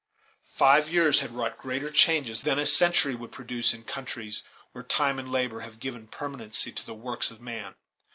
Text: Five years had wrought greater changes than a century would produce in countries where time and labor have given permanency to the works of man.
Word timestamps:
Five 0.55 0.89
years 0.89 1.19
had 1.19 1.29
wrought 1.29 1.59
greater 1.59 1.91
changes 1.91 2.41
than 2.41 2.57
a 2.57 2.65
century 2.65 3.13
would 3.13 3.31
produce 3.31 3.71
in 3.71 3.83
countries 3.83 4.41
where 4.71 4.83
time 4.83 5.19
and 5.19 5.31
labor 5.31 5.59
have 5.59 5.79
given 5.79 6.07
permanency 6.07 6.71
to 6.71 6.83
the 6.83 6.95
works 6.95 7.29
of 7.29 7.39
man. 7.39 7.75